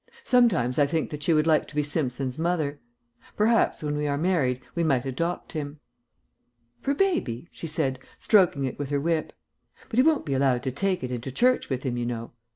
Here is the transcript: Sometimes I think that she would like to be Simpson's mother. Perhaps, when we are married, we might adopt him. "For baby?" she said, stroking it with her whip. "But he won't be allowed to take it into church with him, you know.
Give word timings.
Sometimes 0.23 0.79
I 0.79 0.87
think 0.87 1.11
that 1.11 1.21
she 1.21 1.31
would 1.31 1.45
like 1.45 1.67
to 1.67 1.75
be 1.75 1.83
Simpson's 1.83 2.39
mother. 2.39 2.79
Perhaps, 3.37 3.83
when 3.83 3.95
we 3.95 4.07
are 4.07 4.17
married, 4.17 4.59
we 4.73 4.83
might 4.83 5.05
adopt 5.05 5.51
him. 5.51 5.79
"For 6.79 6.95
baby?" 6.95 7.47
she 7.51 7.67
said, 7.67 7.99
stroking 8.17 8.65
it 8.65 8.79
with 8.79 8.89
her 8.89 8.99
whip. 8.99 9.31
"But 9.89 9.99
he 9.99 10.03
won't 10.03 10.25
be 10.25 10.33
allowed 10.33 10.63
to 10.63 10.71
take 10.71 11.03
it 11.03 11.11
into 11.11 11.31
church 11.31 11.69
with 11.69 11.83
him, 11.83 11.97
you 11.97 12.07
know. 12.07 12.31